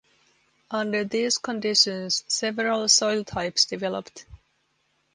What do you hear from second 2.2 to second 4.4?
several soil types developed.